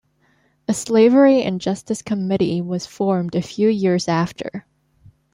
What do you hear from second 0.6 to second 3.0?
A Slavery and Justice Committee was